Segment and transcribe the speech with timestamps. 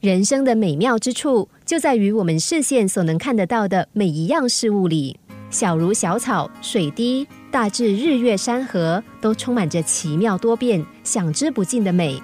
[0.00, 5.14] 人生的美妙之处，就在于我们视线所能看得到的每一样事物里，
[5.50, 12.18] 小如小草、水滴，大至日月山河，都充满着奇妙多变、想之不尽的美。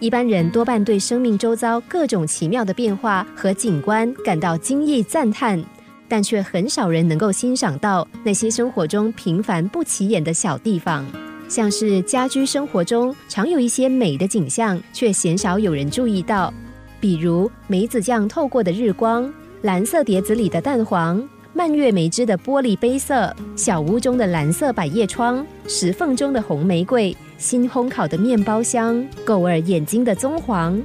[0.00, 5.64] 一般人多半对生命周遭各种奇妙的变化和景观感到惊异赞叹，
[6.08, 11.06] 但却很少人能够欣赏到那些生活中平凡不起眼的小地方，
[11.48, 16.52] 像是家居生活中常有一些美的景象，却鲜少有人注意到，
[17.00, 21.26] 比如梅子酱透过的日光、蓝色碟子里的蛋黄。
[21.54, 30.80] 蔓越莓汁的玻璃杯色，小屋中的蓝色百叶窗，石缝中的红玫瑰，新烘烤的面包香，狗儿眼睛的棕黄，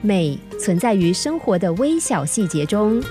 [0.00, 3.02] 美存在于生活的微小细节中。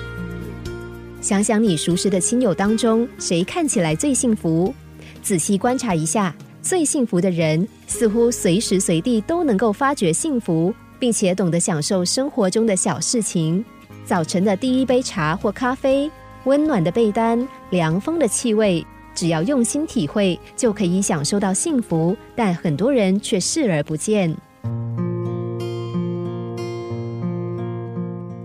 [1.19, 4.73] 想想你熟识的亲友当中，谁看起来最幸福？
[5.21, 13.65] 仔细观察一下，最幸福的人似乎随时随地都能够发觉幸福，并且懂得享受生活中的小事情。
[14.05, 16.09] 早晨的第一杯茶或咖啡。
[16.45, 22.15] 温暖的被单，凉风的气味，只要用心体会，就可以享受到幸福。
[22.35, 24.35] 但很多人却视而不见。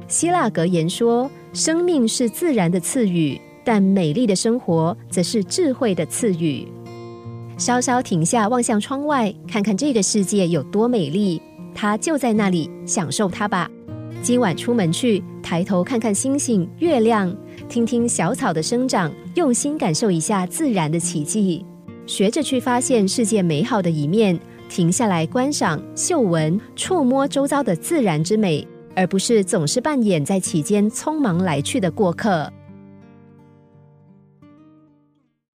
[0.08, 6.68] 希腊格言说：“生命是自然的赐予，但美丽的生活则是智慧的赐予。”
[7.56, 11.40] 稍稍停下，望向窗外，看看这个世界有多美丽，
[11.76, 13.70] 它就在那里，享受它吧。
[14.22, 17.36] 今晚出门去，抬头看看星星、月亮。
[17.68, 21.64] 听听小草的生长，用心感受一下自然的奇迹，
[22.06, 24.38] 学着去发现世界美好的一面，
[24.70, 32.50] 停下来观赏、嗅闻、触摸周遭的自然之美，而不是总是扮演在其间匆忙来去的过客。